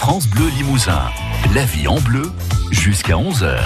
France 0.00 0.26
Bleu 0.28 0.48
Limousin. 0.56 0.98
La 1.54 1.62
vie 1.66 1.86
en 1.86 2.00
bleu 2.00 2.22
jusqu'à 2.70 3.16
11h. 3.16 3.58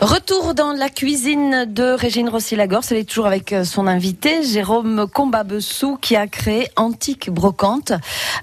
Retour 0.00 0.54
dans 0.54 0.72
la 0.72 0.88
cuisine 0.88 1.64
de 1.66 1.82
Régine 1.82 2.28
Rossi-Lagorce. 2.28 2.92
Elle 2.92 2.98
est 2.98 3.08
toujours 3.08 3.26
avec 3.26 3.52
euh, 3.52 3.64
son 3.64 3.88
invité, 3.88 4.44
Jérôme 4.44 5.08
Combabessou, 5.12 5.98
qui 6.00 6.14
a 6.14 6.28
créé 6.28 6.68
Antique 6.76 7.30
Brocante, 7.30 7.92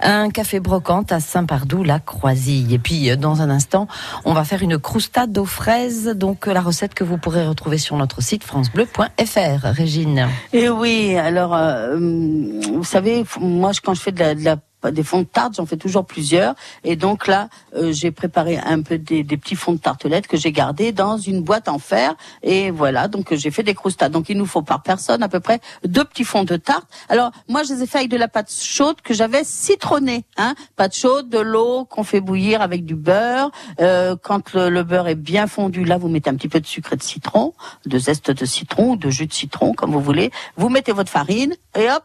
un 0.01 0.29
café 0.31 0.59
brocante 0.59 1.13
à 1.13 1.21
Saint-Pardoux-la-Croisille. 1.21 2.73
Et 2.73 2.77
puis, 2.77 3.09
euh, 3.09 3.15
dans 3.15 3.41
un 3.41 3.49
instant, 3.49 3.87
on 4.25 4.33
va 4.33 4.43
faire 4.43 4.61
une 4.61 4.77
croustade 4.77 5.37
aux 5.37 5.45
fraises. 5.45 6.07
Donc, 6.07 6.45
euh, 6.45 6.53
la 6.53 6.61
recette 6.61 6.93
que 6.93 7.05
vous 7.05 7.17
pourrez 7.17 7.47
retrouver 7.47 7.77
sur 7.77 7.95
notre 7.95 8.21
site 8.21 8.43
francebleu.fr. 8.43 9.63
Régine. 9.63 10.27
Et 10.51 10.67
oui, 10.67 11.15
alors, 11.15 11.55
euh, 11.55 11.95
vous 11.97 12.83
savez, 12.83 13.23
moi, 13.39 13.71
quand 13.81 13.93
je 13.93 14.01
fais 14.01 14.11
de 14.11 14.19
la, 14.19 14.35
de 14.35 14.43
la 14.43 14.57
des 14.91 15.03
fonds 15.03 15.19
de 15.19 15.25
tarte, 15.25 15.55
j'en 15.55 15.65
fais 15.65 15.77
toujours 15.77 16.05
plusieurs. 16.05 16.55
Et 16.83 16.95
donc 16.95 17.27
là, 17.27 17.49
euh, 17.75 17.91
j'ai 17.91 18.11
préparé 18.11 18.57
un 18.57 18.81
peu 18.81 18.97
des, 18.97 19.23
des, 19.23 19.37
petits 19.37 19.55
fonds 19.55 19.73
de 19.73 19.79
tartelettes 19.79 20.27
que 20.27 20.37
j'ai 20.37 20.51
gardés 20.51 20.91
dans 20.91 21.17
une 21.17 21.41
boîte 21.41 21.67
en 21.67 21.79
fer. 21.79 22.15
Et 22.43 22.71
voilà, 22.71 23.07
donc 23.07 23.33
j'ai 23.33 23.51
fait 23.51 23.63
des 23.63 23.73
croustades. 23.73 24.11
Donc 24.11 24.29
il 24.29 24.37
nous 24.37 24.45
faut 24.45 24.61
par 24.61 24.81
personne 24.81 25.21
à 25.23 25.29
peu 25.29 25.39
près 25.39 25.59
deux 25.83 26.05
petits 26.05 26.23
fonds 26.23 26.43
de 26.43 26.55
tarte. 26.55 26.87
Alors 27.09 27.31
moi, 27.47 27.63
je 27.63 27.73
les 27.73 27.83
ai 27.83 27.87
fait 27.87 27.99
avec 27.99 28.09
de 28.09 28.17
la 28.17 28.27
pâte 28.27 28.51
chaude 28.51 29.01
que 29.01 29.13
j'avais 29.13 29.43
citronnée. 29.43 30.23
Hein 30.37 30.55
pâte 30.75 30.95
chaude, 30.95 31.29
de 31.29 31.39
l'eau 31.39 31.85
qu'on 31.85 32.03
fait 32.03 32.21
bouillir 32.21 32.61
avec 32.61 32.85
du 32.85 32.95
beurre. 32.95 33.51
Euh, 33.81 34.15
quand 34.21 34.53
le, 34.53 34.69
le, 34.69 34.83
beurre 34.83 35.07
est 35.07 35.15
bien 35.15 35.47
fondu, 35.47 35.83
là, 35.83 35.97
vous 35.97 36.07
mettez 36.07 36.29
un 36.29 36.35
petit 36.35 36.49
peu 36.49 36.59
de 36.59 36.65
sucre 36.65 36.93
et 36.93 36.97
de 36.97 37.03
citron, 37.03 37.53
de 37.85 37.97
zeste 37.97 38.31
de 38.31 38.45
citron 38.45 38.91
ou 38.91 38.95
de 38.95 39.09
jus 39.09 39.27
de 39.27 39.33
citron, 39.33 39.73
comme 39.73 39.91
vous 39.91 40.01
voulez. 40.01 40.31
Vous 40.55 40.69
mettez 40.69 40.91
votre 40.91 41.11
farine 41.11 41.55
et 41.77 41.89
hop, 41.89 42.03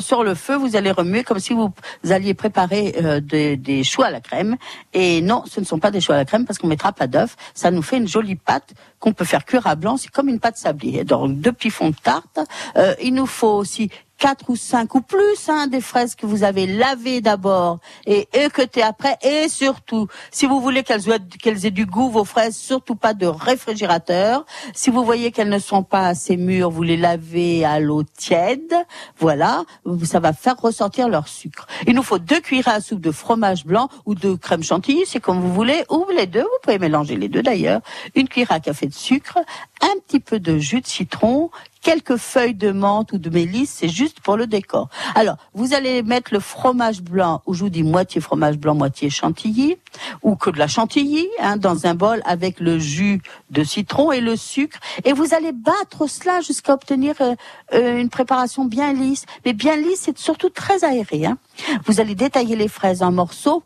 sur 0.00 0.24
le 0.24 0.34
feu, 0.34 0.56
vous 0.56 0.76
allez 0.76 0.90
remuer 0.90 1.24
comme 1.24 1.38
si 1.38 1.54
vous, 1.54 1.72
alliez 2.10 2.34
préparer 2.34 2.94
euh, 3.02 3.20
des, 3.20 3.56
des, 3.56 3.84
choux 3.84 4.02
à 4.02 4.10
la 4.10 4.20
crème. 4.20 4.56
Et 4.92 5.20
non, 5.20 5.44
ce 5.46 5.60
ne 5.60 5.64
sont 5.64 5.78
pas 5.78 5.90
des 5.90 6.00
choux 6.00 6.12
à 6.12 6.16
la 6.16 6.24
crème 6.24 6.44
parce 6.44 6.58
qu'on 6.58 6.66
mettra 6.66 6.92
pas 6.92 7.06
d'œuf. 7.06 7.36
Ça 7.54 7.70
nous 7.70 7.82
fait 7.82 7.98
une 7.98 8.08
jolie 8.08 8.36
pâte 8.36 8.74
qu'on 8.98 9.12
peut 9.12 9.24
faire 9.24 9.44
cuire 9.44 9.66
à 9.66 9.76
blanc. 9.76 9.96
C'est 9.96 10.10
comme 10.10 10.28
une 10.28 10.40
pâte 10.40 10.56
sablée. 10.56 11.04
Donc 11.04 11.36
deux 11.40 11.52
petits 11.52 11.70
fonds 11.70 11.90
de 11.90 11.96
tarte. 11.96 12.40
Euh, 12.76 12.94
il 13.02 13.14
nous 13.14 13.26
faut 13.26 13.54
aussi 13.54 13.90
quatre 14.18 14.50
ou 14.50 14.56
cinq 14.56 14.94
ou 14.94 15.00
plus 15.00 15.48
hein, 15.48 15.68
des 15.68 15.80
fraises 15.80 16.14
que 16.14 16.26
vous 16.26 16.42
avez 16.42 16.66
lavées 16.66 17.20
d'abord 17.20 17.78
et 18.04 18.28
équeutées 18.32 18.82
après. 18.82 19.16
Et 19.22 19.48
surtout 19.48 20.08
si 20.30 20.46
vous 20.46 20.60
voulez 20.60 20.82
qu'elles 20.82 21.04
qu'elles 21.40 21.64
aient 21.64 21.70
du 21.70 21.86
goût 21.86 22.10
vos 22.10 22.24
fraises 22.24 22.56
surtout 22.56 22.96
pas 22.96 23.14
de 23.14 23.26
réfrigérateur. 23.26 24.44
Si 24.74 24.90
vous 24.90 25.04
voyez 25.04 25.30
qu'elles 25.30 25.48
ne 25.48 25.58
sont 25.58 25.84
pas 25.84 26.06
assez 26.06 26.36
mûres 26.36 26.70
vous 26.70 26.82
les 26.82 26.96
lavez 26.96 27.64
à 27.64 27.80
l'eau 27.80 28.02
tiède. 28.02 28.74
Voilà 29.18 29.64
ça 30.04 30.20
va 30.20 30.32
faire 30.32 30.56
ressortir 30.56 31.08
leur 31.08 31.28
sucre. 31.28 31.66
Il 31.86 31.94
nous 31.94 32.02
faut 32.02 32.18
deux 32.18 32.40
cuillères 32.40 32.68
à 32.68 32.80
soupe 32.80 33.00
de 33.00 33.12
fromage 33.12 33.64
blanc 33.64 33.88
ou 34.04 34.14
de 34.14 34.34
crème 34.34 34.62
chantilly 34.62 35.04
c'est 35.06 35.20
comme 35.20 35.40
vous 35.40 35.52
voulez 35.52 35.84
ou 35.90 36.06
les 36.14 36.26
deux. 36.26 36.42
Vous 36.42 36.58
pouvez 36.62 36.78
mélanger 36.78 37.16
les 37.16 37.28
deux 37.28 37.42
d'ailleurs. 37.42 37.80
Une 38.14 38.28
cuillère 38.28 38.52
à 38.52 38.60
café 38.60 38.86
de 38.86 38.94
sucre 38.94 39.38
un 39.80 39.98
petit 40.06 40.20
peu 40.20 40.40
de 40.40 40.58
jus 40.58 40.80
de 40.80 40.86
citron 40.86 41.50
quelques 41.82 42.16
feuilles 42.16 42.54
de 42.54 42.70
menthe 42.70 43.12
ou 43.12 43.18
de 43.18 43.30
mélisse, 43.30 43.76
c'est 43.78 43.88
juste 43.88 44.20
pour 44.20 44.36
le 44.36 44.46
décor. 44.46 44.88
Alors, 45.14 45.36
vous 45.54 45.74
allez 45.74 46.02
mettre 46.02 46.34
le 46.34 46.40
fromage 46.40 47.02
blanc, 47.02 47.42
ou 47.46 47.54
je 47.54 47.60
vous 47.60 47.70
dis 47.70 47.82
moitié 47.82 48.20
fromage 48.20 48.58
blanc, 48.58 48.74
moitié 48.74 49.10
chantilly, 49.10 49.76
ou 50.22 50.36
que 50.36 50.50
de 50.50 50.58
la 50.58 50.66
chantilly, 50.66 51.28
hein, 51.40 51.56
dans 51.56 51.86
un 51.86 51.94
bol 51.94 52.20
avec 52.24 52.60
le 52.60 52.78
jus 52.78 53.22
de 53.50 53.64
citron 53.64 54.12
et 54.12 54.20
le 54.20 54.36
sucre, 54.36 54.78
et 55.04 55.12
vous 55.12 55.34
allez 55.34 55.52
battre 55.52 56.08
cela 56.08 56.40
jusqu'à 56.40 56.74
obtenir 56.74 57.14
euh, 57.20 57.34
euh, 57.72 57.98
une 57.98 58.10
préparation 58.10 58.64
bien 58.64 58.92
lisse. 58.92 59.24
Mais 59.44 59.52
bien 59.52 59.76
lisse, 59.76 60.02
c'est 60.02 60.18
surtout 60.18 60.50
très 60.50 60.84
aéré. 60.84 61.26
Hein. 61.26 61.38
Vous 61.86 62.00
allez 62.00 62.14
détailler 62.14 62.56
les 62.56 62.68
fraises 62.68 63.02
en 63.02 63.12
morceaux 63.12 63.62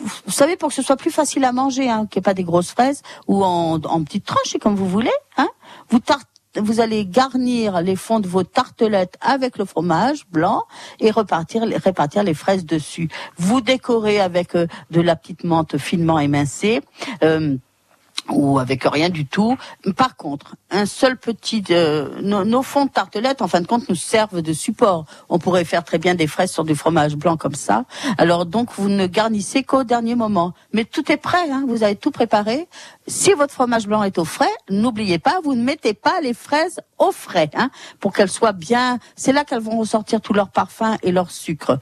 vous 0.00 0.32
savez, 0.32 0.56
pour 0.56 0.68
que 0.68 0.74
ce 0.74 0.82
soit 0.82 0.96
plus 0.96 1.10
facile 1.10 1.44
à 1.44 1.52
manger, 1.52 1.90
hein, 1.90 2.06
qu'il 2.06 2.20
n'y 2.20 2.22
ait 2.22 2.30
pas 2.30 2.34
des 2.34 2.44
grosses 2.44 2.70
fraises, 2.70 3.02
ou 3.26 3.44
en, 3.44 3.80
en 3.82 4.04
petites 4.04 4.26
tranches, 4.26 4.56
comme 4.60 4.76
vous 4.76 4.88
voulez, 4.88 5.12
hein, 5.36 5.48
vous 5.90 5.98
tarte 5.98 6.28
vous 6.56 6.80
allez 6.80 7.04
garnir 7.06 7.82
les 7.82 7.96
fonds 7.96 8.20
de 8.20 8.28
vos 8.28 8.42
tartelettes 8.42 9.16
avec 9.20 9.58
le 9.58 9.64
fromage 9.64 10.26
blanc 10.30 10.64
et 10.98 11.10
repartir, 11.10 11.62
répartir 11.62 12.22
les 12.22 12.34
fraises 12.34 12.64
dessus. 12.64 13.08
Vous 13.36 13.60
décorez 13.60 14.20
avec 14.20 14.54
euh, 14.54 14.66
de 14.90 15.00
la 15.00 15.16
petite 15.16 15.44
menthe 15.44 15.76
finement 15.78 16.18
émincée. 16.18 16.80
Euh, 17.22 17.56
ou 18.30 18.58
avec 18.58 18.84
rien 18.84 19.08
du 19.08 19.26
tout. 19.26 19.56
Par 19.96 20.16
contre, 20.16 20.56
un 20.70 20.86
seul 20.86 21.16
petit, 21.16 21.64
euh, 21.70 22.08
nos, 22.20 22.44
nos, 22.44 22.62
fonds 22.62 22.86
de 22.86 22.90
tartelettes, 22.90 23.42
en 23.42 23.48
fin 23.48 23.60
de 23.60 23.66
compte, 23.66 23.88
nous 23.88 23.94
servent 23.94 24.42
de 24.42 24.52
support. 24.52 25.06
On 25.28 25.38
pourrait 25.38 25.64
faire 25.64 25.84
très 25.84 25.98
bien 25.98 26.14
des 26.14 26.26
fraises 26.26 26.52
sur 26.52 26.64
du 26.64 26.74
fromage 26.74 27.16
blanc 27.16 27.36
comme 27.36 27.54
ça. 27.54 27.84
Alors 28.18 28.46
donc, 28.46 28.70
vous 28.76 28.88
ne 28.88 29.06
garnissez 29.06 29.62
qu'au 29.62 29.84
dernier 29.84 30.14
moment. 30.14 30.52
Mais 30.72 30.84
tout 30.84 31.10
est 31.10 31.16
prêt, 31.16 31.50
hein, 31.50 31.64
vous 31.68 31.82
avez 31.82 31.96
tout 31.96 32.10
préparé. 32.10 32.68
Si 33.08 33.32
votre 33.32 33.54
fromage 33.54 33.86
blanc 33.86 34.02
est 34.02 34.18
au 34.18 34.26
frais, 34.26 34.50
n'oubliez 34.68 35.18
pas, 35.18 35.40
vous 35.42 35.54
ne 35.54 35.62
mettez 35.62 35.94
pas 35.94 36.20
les 36.20 36.34
fraises 36.34 36.78
au 36.98 37.10
frais, 37.10 37.48
hein, 37.54 37.70
pour 38.00 38.12
qu'elles 38.12 38.28
soient 38.28 38.52
bien. 38.52 38.98
C'est 39.16 39.32
là 39.32 39.44
qu'elles 39.44 39.62
vont 39.62 39.78
ressortir 39.78 40.20
tout 40.20 40.34
leur 40.34 40.50
parfum 40.50 40.98
et 41.02 41.10
leur 41.10 41.30
sucre. 41.30 41.78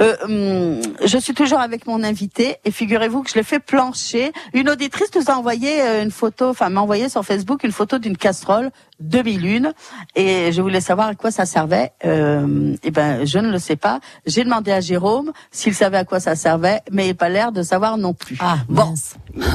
Euh, 0.00 0.16
hum, 0.22 0.80
je 1.04 1.18
suis 1.18 1.34
toujours 1.34 1.60
avec 1.60 1.86
mon 1.86 2.02
invité 2.02 2.56
et 2.64 2.70
figurez-vous 2.70 3.22
que 3.22 3.30
je 3.30 3.34
l'ai 3.34 3.42
fait 3.42 3.60
plancher. 3.60 4.32
Une 4.54 4.70
auditrice 4.70 5.14
nous 5.14 5.30
a 5.30 5.34
envoyé 5.34 5.82
euh, 5.82 6.02
une 6.02 6.10
photo, 6.10 6.48
enfin 6.48 6.70
m'a 6.70 6.80
envoyé 6.80 7.10
sur 7.10 7.24
Facebook 7.24 7.62
une 7.62 7.72
photo 7.72 7.98
d'une 7.98 8.16
casserole 8.16 8.70
2001 9.00 9.72
et 10.14 10.52
je 10.52 10.62
voulais 10.62 10.80
savoir 10.80 11.08
à 11.08 11.14
quoi 11.14 11.30
ça 11.30 11.46
servait. 11.46 11.92
Euh, 12.04 12.74
et 12.82 12.90
ben 12.90 13.24
je 13.24 13.38
ne 13.38 13.50
le 13.50 13.58
sais 13.58 13.76
pas. 13.76 14.00
J'ai 14.26 14.44
demandé 14.44 14.72
à 14.72 14.80
Jérôme 14.80 15.32
s'il 15.50 15.74
savait 15.74 15.98
à 15.98 16.04
quoi 16.04 16.20
ça 16.20 16.36
servait, 16.36 16.80
mais 16.90 17.06
il 17.06 17.08
n'a 17.08 17.14
pas 17.14 17.28
l'air 17.28 17.52
de 17.52 17.62
savoir 17.62 17.98
non 17.98 18.14
plus. 18.14 18.36
Ah 18.40 18.58
bon, 18.68 18.94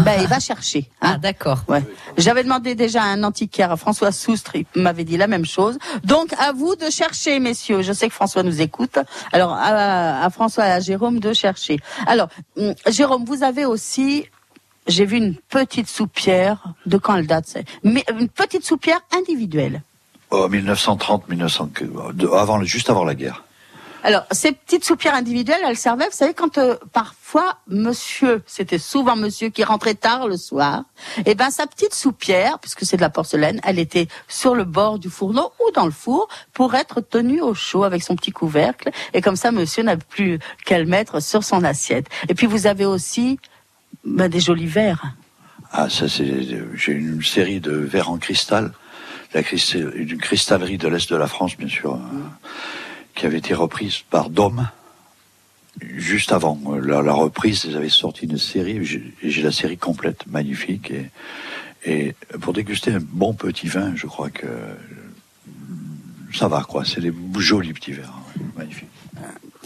ben 0.04 0.14
il 0.22 0.28
va 0.28 0.40
chercher. 0.40 0.90
Hein. 1.02 1.14
Ah 1.14 1.18
d'accord. 1.18 1.64
Ouais. 1.68 1.84
J'avais 2.18 2.44
demandé 2.44 2.76
déjà 2.76 3.04
à 3.04 3.06
un 3.06 3.24
antiquaire, 3.24 3.72
à 3.72 3.78
François 3.78 4.12
Soustre, 4.12 4.56
il 4.56 4.82
m'avait 4.82 5.04
dit 5.04 5.18
la 5.18 5.28
même 5.28 5.46
chose. 5.46 5.78
Donc 6.04 6.34
à 6.40 6.52
vous 6.52 6.76
de 6.76 6.90
chercher, 6.90 7.40
messieurs. 7.40 7.82
Je 7.82 7.94
sais 7.94 8.08
que 8.08 8.14
François 8.14 8.44
nous 8.44 8.62
écoute. 8.62 8.98
Alors 9.32 9.54
à, 9.54 10.24
à 10.24 10.30
François 10.30 10.68
et 10.68 10.72
à 10.72 10.80
Jérôme 10.80 11.20
de 11.20 11.34
chercher. 11.34 11.80
Alors 12.08 12.28
hum, 12.58 12.74
Jérôme, 12.88 13.26
vous 13.26 13.44
avez 13.44 13.66
aussi 13.66 14.26
j'ai 14.88 15.06
vu 15.06 15.18
une 15.18 15.36
petite 15.36 15.90
soupière. 15.90 16.64
De 16.86 16.98
quand 16.98 17.16
elle 17.16 17.28
date 17.28 17.58
Mais 17.84 18.04
une 18.20 18.30
petite 18.30 18.64
soupière 18.64 19.00
individuelle. 19.16 19.82
Oh, 20.32 20.48
1930, 20.48 21.30
1900, 21.30 21.70
avant, 22.34 22.62
juste 22.64 22.90
avant 22.90 23.04
la 23.04 23.16
guerre. 23.16 23.44
Alors, 24.06 24.24
ces 24.30 24.52
petites 24.52 24.86
soupières 24.86 25.16
individuelles, 25.16 25.62
elles 25.66 25.78
servaient, 25.78 26.06
vous 26.06 26.12
savez, 26.12 26.36
quand 26.36 26.60
euh, 26.60 26.76
parfois 26.94 27.58
monsieur, 27.68 28.44
c'était 28.46 28.78
souvent 28.78 29.16
monsieur 29.16 29.50
qui 29.50 29.64
rentrait 29.64 29.96
tard 29.96 30.28
le 30.28 30.38
soir, 30.38 30.84
et 31.26 31.34
ben 31.34 31.50
sa 31.50 31.66
petite 31.66 31.96
soupière, 31.96 32.60
puisque 32.60 32.86
c'est 32.86 32.98
de 32.98 33.02
la 33.02 33.10
porcelaine, 33.10 33.60
elle 33.64 33.80
était 33.80 34.08
sur 34.28 34.54
le 34.54 34.64
bord 34.64 35.00
du 35.00 35.10
fourneau 35.10 35.52
ou 35.60 35.72
dans 35.72 35.86
le 35.86 35.92
four 35.92 36.28
pour 36.54 36.76
être 36.76 37.02
tenue 37.02 37.42
au 37.42 37.56
chaud 37.56 37.84
avec 37.84 38.04
son 38.04 38.16
petit 38.16 38.30
couvercle, 38.30 38.92
et 39.16 39.22
comme 39.22 39.36
ça 39.36 39.52
monsieur 39.52 39.82
n'a 39.82 39.98
plus 39.98 40.38
qu'à 40.66 40.78
le 40.78 40.86
mettre 40.86 41.20
sur 41.20 41.44
son 41.44 41.64
assiette. 41.64 42.06
Et 42.30 42.36
puis 42.36 42.46
vous 42.46 42.68
avez 42.68 42.86
aussi 42.86 43.40
ben, 44.06 44.30
des 44.30 44.40
jolis 44.40 44.68
verres. 44.68 45.16
Ah, 45.72 45.90
ça 45.90 46.08
c'est. 46.08 46.26
J'ai 46.76 46.92
une 46.94 47.24
série 47.24 47.60
de 47.60 47.72
verres 47.72 48.10
en 48.10 48.18
cristal, 48.18 48.72
la 49.34 49.42
une 49.42 50.18
cristallerie 50.18 50.78
de 50.78 50.88
l'est 50.88 51.10
de 51.10 51.16
la 51.16 51.28
France, 51.28 51.58
bien 51.58 51.68
sûr, 51.68 51.96
euh, 51.96 51.98
qui 53.16 53.26
avait 53.26 53.40
été 53.40 53.54
reprise 53.54 54.00
par 54.10 54.30
Dôme. 54.30 54.70
Juste 55.82 56.32
avant 56.32 56.58
la, 56.82 57.12
reprise, 57.12 57.66
ils 57.68 57.76
avaient 57.76 57.90
sorti 57.90 58.26
une 58.26 58.38
série, 58.38 58.80
j'ai 59.22 59.42
la 59.42 59.52
série 59.52 59.78
complète, 59.78 60.26
magnifique, 60.26 60.92
et, 60.92 61.12
et 61.84 62.16
pour 62.40 62.54
déguster 62.54 62.94
un 62.94 63.02
bon 63.02 63.34
petit 63.34 63.68
vin, 63.68 63.94
je 63.94 64.08
crois 64.08 64.30
que 64.30 64.48
ça 66.34 66.48
va, 66.48 66.64
quoi. 66.64 66.86
C'est 66.86 67.02
des 67.02 67.14
jolis 67.40 67.74
petits 67.74 67.92
verres, 67.92 68.22
magnifiques. 68.56 68.88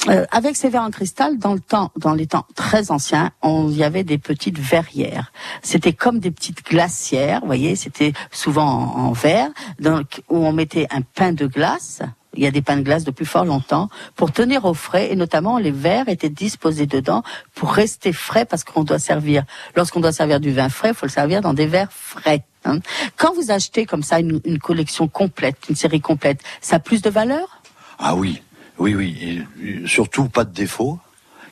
Euh, 0.08 0.26
avec 0.32 0.56
ces 0.56 0.70
verres 0.70 0.84
en 0.84 0.92
cristal, 0.92 1.38
dans 1.38 1.54
le 1.54 1.60
temps, 1.60 1.92
dans 1.98 2.14
les 2.14 2.28
temps 2.28 2.46
très 2.56 2.90
anciens, 2.92 3.32
on 3.42 3.70
y 3.70 3.84
avait 3.84 4.04
des 4.04 4.18
petites 4.18 4.58
verrières. 4.58 5.32
C'était 5.62 5.94
comme 5.94 6.20
des 6.20 6.32
petites 6.32 6.66
glacières, 6.66 7.42
vous 7.42 7.48
voyez, 7.48 7.76
c'était 7.76 8.14
souvent 8.32 8.66
en, 8.66 9.12
verre, 9.12 9.50
donc 9.80 10.22
où 10.30 10.38
on 10.38 10.54
mettait 10.54 10.88
un 10.92 11.02
pain 11.02 11.34
de 11.34 11.48
glace. 11.48 12.02
Il 12.36 12.44
y 12.44 12.48
a 12.48 12.52
des 12.52 12.62
pains 12.62 12.78
de 12.78 12.84
glace 12.84 13.04
depuis 13.04 13.26
fort 13.26 13.44
longtemps 13.44 13.90
pour 14.16 14.32
tenir 14.32 14.64
au 14.66 14.74
frais 14.74 15.12
et 15.12 15.16
notamment 15.16 15.58
les 15.58 15.72
verres 15.72 16.08
étaient 16.08 16.30
disposés 16.30 16.86
dedans 16.86 17.24
pour 17.56 17.72
rester 17.72 18.14
frais 18.14 18.46
parce 18.46 18.64
qu'on 18.64 18.84
doit 18.84 19.00
servir. 19.00 19.44
Lorsqu'on 19.76 20.00
doit 20.00 20.14
servir 20.14 20.40
du 20.40 20.52
vin 20.52 20.70
frais, 20.70 20.90
il 20.90 20.96
faut 20.96 21.08
le 21.08 21.12
servir 21.12 21.42
dans 21.42 21.54
des 21.54 21.66
verres 21.66 21.92
frais. 21.92 22.44
Hein. 22.66 22.80
Quand 23.18 23.34
vous 23.34 23.52
achetez 23.52 23.86
comme 23.86 24.04
ça 24.04 24.20
une, 24.20 24.40
une 24.46 24.60
collection 24.60 25.08
complète, 25.08 25.58
une 25.70 25.76
série 25.76 26.02
complète, 26.02 26.42
ça 26.62 26.76
a 26.76 26.80
plus 26.80 27.02
de 27.02 27.10
valeur? 27.10 27.62
Ah 27.98 28.16
oui, 28.16 28.42
oui, 28.80 28.96
oui, 28.96 29.18
et 29.22 29.88
surtout 29.88 30.30
pas 30.30 30.44
de 30.44 30.54
défaut. 30.54 31.00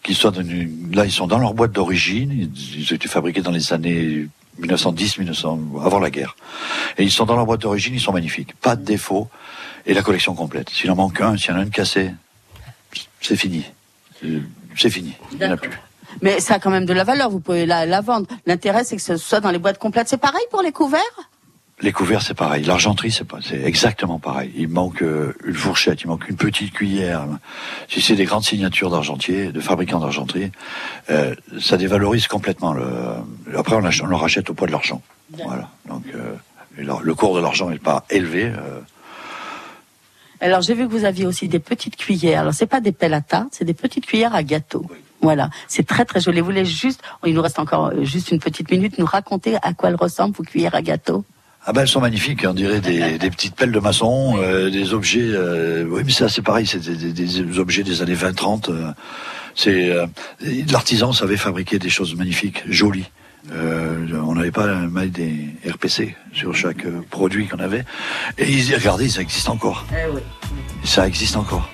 Qu'ils 0.03 0.15
soient 0.15 0.31
là, 0.93 1.05
ils 1.05 1.11
sont 1.11 1.27
dans 1.27 1.39
leur 1.39 1.53
boîte 1.53 1.71
d'origine. 1.73 2.51
Ils 2.75 2.91
ont 2.91 2.95
été 2.95 3.07
fabriqués 3.07 3.41
dans 3.41 3.51
les 3.51 3.73
années 3.73 4.27
1910, 4.59 5.19
1900, 5.19 5.59
avant 5.83 5.99
la 5.99 6.09
guerre. 6.09 6.35
Et 6.97 7.03
ils 7.03 7.11
sont 7.11 7.25
dans 7.25 7.35
leur 7.35 7.45
boîte 7.45 7.61
d'origine, 7.61 7.93
ils 7.93 7.99
sont 7.99 8.13
magnifiques. 8.13 8.55
Pas 8.55 8.75
de 8.75 8.83
défaut. 8.83 9.29
Et 9.85 9.93
la 9.93 10.01
collection 10.01 10.33
complète. 10.35 10.69
S'il 10.69 10.89
en 10.91 10.95
manque 10.95 11.19
un, 11.21 11.37
s'il 11.37 11.51
y 11.51 11.53
en 11.53 11.59
a 11.59 11.63
une 11.63 11.69
cassée, 11.69 12.11
c'est 13.21 13.35
fini. 13.35 13.63
C'est 14.75 14.89
fini. 14.89 15.13
Il 15.33 15.39
n'y 15.39 15.45
en 15.45 15.51
a 15.51 15.57
plus. 15.57 15.71
Mais 16.21 16.39
ça 16.39 16.55
a 16.55 16.59
quand 16.59 16.71
même 16.71 16.85
de 16.85 16.93
la 16.93 17.03
valeur, 17.03 17.29
vous 17.29 17.39
pouvez 17.39 17.65
la, 17.65 17.85
la 17.85 18.01
vendre. 18.01 18.27
L'intérêt, 18.45 18.83
c'est 18.83 18.95
que 18.95 19.01
ce 19.01 19.17
soit 19.17 19.39
dans 19.39 19.51
les 19.51 19.59
boîtes 19.59 19.77
complètes. 19.77 20.07
C'est 20.07 20.17
pareil 20.17 20.43
pour 20.49 20.61
les 20.61 20.71
couverts? 20.71 21.01
Les 21.81 21.91
couverts, 21.91 22.23
c'est 22.23 22.33
pareil. 22.33 22.63
L'argenterie, 22.63 23.11
c'est 23.11 23.23
pas, 23.23 23.37
c'est 23.39 23.61
exactement 23.61 24.17
pareil. 24.17 24.51
Il 24.55 24.67
manque 24.67 25.03
euh, 25.03 25.33
une 25.45 25.53
fourchette, 25.53 26.01
il 26.01 26.07
manque 26.07 26.27
une 26.27 26.35
petite 26.35 26.73
cuillère. 26.73 27.27
Si 27.87 28.01
c'est 28.01 28.15
des 28.15 28.25
grandes 28.25 28.43
signatures 28.43 28.89
d'argentier, 28.89 29.51
de 29.51 29.59
fabricants 29.59 29.99
d'argenterie, 29.99 30.51
euh, 31.11 31.35
ça 31.59 31.77
dévalorise 31.77 32.25
complètement. 32.27 32.73
Le... 32.73 32.83
Après, 33.55 33.75
on, 33.75 33.85
ach- 33.85 34.01
on 34.03 34.07
le 34.07 34.15
rachète 34.15 34.49
au 34.49 34.55
poids 34.55 34.65
de 34.65 34.71
l'argent. 34.71 35.03
Voilà. 35.45 35.69
Donc, 35.87 36.03
euh, 36.15 36.33
le- 36.77 37.13
cours 37.13 37.35
de 37.35 37.41
l'argent 37.41 37.69
n'est 37.69 37.77
pas 37.77 38.05
élevé. 38.09 38.51
Alors 40.39 40.61
j'ai 40.61 40.73
vu 40.73 40.87
que 40.87 40.91
vous 40.91 41.05
aviez 41.05 41.25
aussi 41.25 41.47
des 41.47 41.59
petites 41.59 41.95
cuillères. 41.95 42.41
Alors 42.41 42.53
c'est 42.53 42.67
pas 42.67 42.79
des 42.81 42.91
pelles 42.91 43.13
à 43.15 43.21
tarte, 43.21 43.49
c'est 43.51 43.65
des 43.65 43.73
petites 43.73 44.05
cuillères 44.05 44.35
à 44.35 44.43
gâteau. 44.43 44.85
Voilà, 45.21 45.49
c'est 45.67 45.85
très 45.85 46.05
très 46.05 46.21
joli. 46.21 46.39
Vous 46.41 46.45
voulez 46.45 46.65
juste, 46.65 47.01
il 47.25 47.33
nous 47.33 47.41
reste 47.41 47.57
encore 47.57 47.91
juste 48.03 48.29
une 48.31 48.39
petite 48.39 48.69
minute, 48.69 48.97
nous 48.99 49.05
raconter 49.05 49.57
à 49.63 49.73
quoi 49.73 49.89
elles 49.89 49.95
ressemblent 49.95 50.35
vos 50.35 50.43
cuillères 50.43 50.75
à 50.75 50.81
gâteau? 50.83 51.23
Ah 51.69 51.73
ben 51.73 51.81
elles 51.81 51.87
sont 51.89 51.99
magnifiques, 52.01 52.45
on 52.47 52.53
dirait 52.53 52.79
des, 52.79 53.17
des 53.19 53.29
petites 53.29 53.53
pelles 53.55 53.73
de 53.73 53.79
maçon, 53.79 54.37
euh, 54.39 54.69
des 54.69 54.93
objets. 54.93 55.19
euh, 55.21 55.85
oui, 55.89 56.01
mais 56.05 56.11
ça 56.13 56.29
c'est 56.29 56.41
pareil, 56.41 56.65
c'est 56.65 56.79
des, 56.79 56.95
des- 57.11 57.11
des 57.11 57.59
objets 57.59 57.83
des 57.83 58.01
années 58.01 58.15
20-30. 58.15 58.71
euh, 58.71 58.91
c'est 59.53 59.91
l'artisan 60.71 61.11
savait 61.13 61.35
fabriquer 61.35 61.77
des 61.79 61.89
choses 61.89 62.15
magnifiques, 62.15 62.63
jolies. 62.69 63.09
On 63.53 64.33
n'avait 64.35 64.51
pas 64.51 64.67
mal 64.67 65.09
des 65.09 65.47
RPC 65.67 66.15
sur 66.33 66.53
chaque 66.55 66.85
produit 67.09 67.47
qu'on 67.47 67.59
avait. 67.59 67.83
Et 68.37 68.51
ils 68.51 68.75
regardez, 68.75 69.09
ça 69.09 69.21
existe 69.21 69.49
encore. 69.49 69.85
Ça 70.83 71.07
existe 71.07 71.35
encore. 71.37 71.67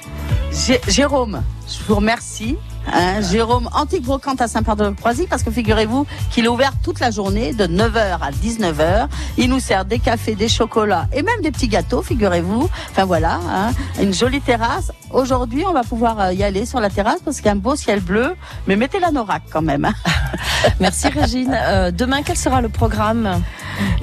Jé- 0.52 0.80
Jérôme, 0.88 1.44
je 1.68 1.84
vous 1.88 1.96
remercie. 1.96 2.58
Hein, 2.92 3.22
Jérôme, 3.22 3.70
Antique 3.74 4.04
Brocante 4.04 4.42
à 4.42 4.48
Saint-Père-de-Croisy, 4.48 5.28
parce 5.28 5.44
que 5.44 5.52
figurez-vous 5.52 6.06
qu'il 6.32 6.46
est 6.46 6.50
ouvert 6.50 6.74
toute 6.84 7.00
la 7.00 7.12
journée, 7.12 7.54
de 7.54 7.66
9h 7.66 8.20
à 8.22 8.32
19h. 8.32 9.08
Il 9.38 9.50
nous 9.50 9.60
sert 9.60 9.86
des 9.86 10.00
cafés, 10.00 10.36
des 10.36 10.50
chocolats 10.50 11.08
et 11.14 11.24
même 11.24 11.42
des 11.42 11.52
petits 11.52 11.68
gâteaux, 11.68 12.02
figurez-vous. 12.02 12.70
Enfin 12.92 13.06
voilà, 13.06 13.40
hein, 13.50 13.72
une 14.02 14.14
jolie 14.14 14.42
terrasse. 14.42 14.92
Aujourd'hui, 15.12 15.64
on 15.66 15.74
va 15.74 15.84
pouvoir 15.84 16.20
euh, 16.20 16.34
y 16.34 16.44
aller 16.44 16.66
sur 16.66 16.80
la 16.80 16.90
terrasse 16.90 17.20
parce 17.24 17.38
qu'il 17.38 17.46
y 17.46 17.50
a 17.50 17.54
un 17.54 17.56
beau 17.56 17.76
ciel 17.76 18.00
bleu, 18.00 18.36
mais 18.68 18.76
mettez 18.76 19.00
la 19.00 19.12
norac 19.12 19.44
quand 19.52 19.62
même. 19.62 19.86
hein. 19.86 19.94
Merci 20.80 21.08
Régine. 21.10 21.56
Euh, 21.56 21.92
demain, 21.92 22.22
quel 22.24 22.38
sera 22.38 22.62
le 22.62 22.70
programme? 22.70 23.42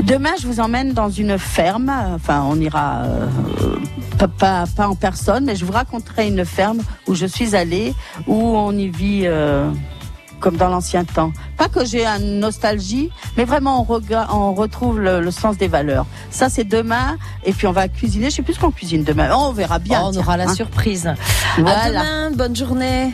Demain, 0.03 0.31
je 0.41 0.47
vous 0.47 0.61
emmène 0.61 0.93
dans 0.93 1.11
une 1.11 1.39
ferme. 1.39 1.93
Enfin, 2.15 2.45
on 2.49 2.57
ira 2.57 3.03
euh, 3.05 3.27
pas, 4.19 4.29
pas, 4.29 4.65
pas 4.75 4.89
en 4.89 4.95
personne, 4.95 5.45
mais 5.45 5.57
je 5.57 5.65
vous 5.65 5.73
raconterai 5.73 6.29
une 6.29 6.45
ferme 6.45 6.81
où 7.07 7.15
je 7.15 7.27
suis 7.27 7.55
allée, 7.55 7.95
où 8.27 8.35
on 8.35 8.73
y 8.73 8.89
vit 8.89 9.23
euh, 9.25 9.71
comme 10.41 10.57
dans 10.57 10.69
l'ancien 10.69 11.05
temps. 11.05 11.33
Pas 11.57 11.69
que 11.69 11.85
j'ai 11.85 12.05
une 12.07 12.41
nostalgie, 12.41 13.11
mais 13.37 13.45
vraiment 13.45 13.87
on, 13.89 14.55
retrouve 14.55 15.01
le, 15.01 15.21
le 15.21 15.31
sens 15.31 15.57
des 15.59 15.69
valeurs. 15.69 16.07
Ça, 16.31 16.49
c'est 16.49 16.65
demain. 16.65 17.17
Et 17.45 17.53
puis 17.53 17.67
on 17.67 17.73
va 17.73 17.89
cuisiner. 17.89 18.31
Je 18.31 18.37
sais 18.37 18.43
plus 18.43 18.55
ce 18.55 18.61
qu'on 18.61 18.71
cuisine 18.73 19.05
demain. 19.05 19.31
Oh, 19.33 19.49
on 19.49 19.53
verra 19.53 19.79
bien. 19.79 20.01
Oh, 20.03 20.09
On 20.09 20.13
tiens, 20.13 20.21
aura 20.23 20.37
la 20.37 20.49
hein. 20.49 20.55
surprise. 20.55 21.07
À 21.07 21.89
demain, 21.89 22.31
bonne 22.33 22.57
journée. 22.57 23.13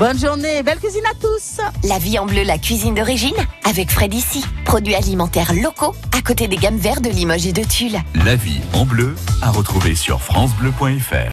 Bonne 0.00 0.18
journée. 0.18 0.62
Belle 0.62 0.78
cuisine 0.78 1.04
à 1.04 1.12
tous. 1.20 1.60
La 1.86 1.98
vie 1.98 2.18
en 2.18 2.24
bleu, 2.24 2.42
la 2.42 2.56
cuisine 2.56 2.94
d'origine, 2.94 3.36
avec 3.64 3.90
Fred 3.90 4.14
ici. 4.14 4.42
Produits 4.64 4.94
alimentaires 4.94 5.52
locaux, 5.52 5.94
à 6.16 6.22
côté 6.22 6.48
des 6.48 6.56
gammes 6.56 6.78
vertes 6.78 7.04
de 7.04 7.10
Limoges 7.10 7.46
et 7.46 7.52
de 7.52 7.62
Tulle. 7.62 7.98
La 8.24 8.34
vie 8.34 8.60
en 8.72 8.86
bleu 8.86 9.14
à 9.42 9.50
retrouver 9.50 9.94
sur 9.94 10.22
FranceBleu.fr. 10.22 11.28